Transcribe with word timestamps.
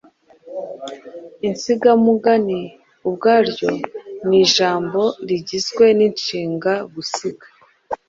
Insigamugani 1.47 2.61
ubwaryo 3.07 3.69
ni 4.27 4.37
ijambo 4.45 5.01
rigizwe 5.27 5.85
n’inshinga 5.97 6.73
gusiga 6.93 7.45